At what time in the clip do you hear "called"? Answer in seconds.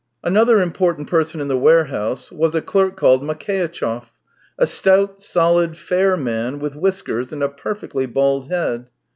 2.97-3.21